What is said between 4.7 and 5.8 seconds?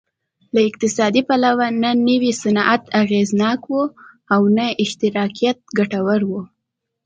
اشتراکیت